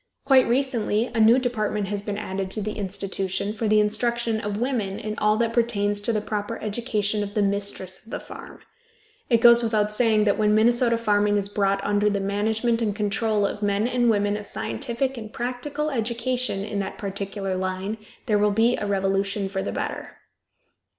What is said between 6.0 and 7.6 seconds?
to the proper education of the